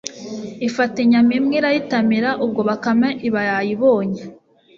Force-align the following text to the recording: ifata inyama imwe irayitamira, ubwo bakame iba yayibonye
ifata 0.67 0.95
inyama 1.03 1.31
imwe 1.39 1.55
irayitamira, 1.59 2.29
ubwo 2.45 2.61
bakame 2.69 3.09
iba 3.27 3.41
yayibonye 3.49 4.21